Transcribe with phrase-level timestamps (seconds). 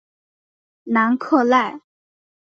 [0.85, 1.79] 南克赖。